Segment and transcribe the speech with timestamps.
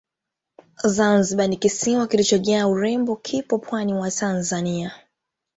[0.85, 4.91] Zanzibari ni kisiwa kilichojaa urembo kipo pwani mwa Tanzania